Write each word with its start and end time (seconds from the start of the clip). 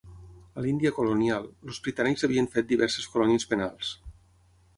A 0.61 0.63
l'Índia 0.65 0.91
colonial, 0.95 1.45
els 1.67 1.81
britànics 1.89 2.27
havien 2.29 2.49
fet 2.57 2.67
diverses 2.73 3.11
colònies 3.13 3.47
penals. 3.53 3.93